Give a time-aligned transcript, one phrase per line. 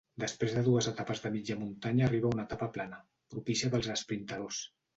[0.21, 3.01] Després de dues etapes de mitja muntanya arriba una etapa plana,
[3.35, 4.67] propícia pels esprintadors.